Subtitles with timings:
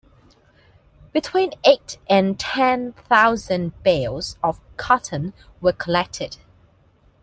[1.13, 5.31] Between eight and ten thousand bales of cotton
[5.61, 6.37] were collected.